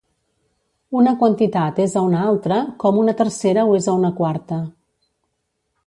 Una 1.01 1.11
quantitat 1.23 1.81
és 1.85 1.93
a 1.95 2.03
una 2.07 2.23
altra, 2.31 2.59
com 2.85 2.99
una 3.05 3.17
tercera 3.23 3.67
ho 3.69 3.79
és 3.83 3.91
a 3.93 3.97
una 4.03 4.15
quarta. 4.23 4.61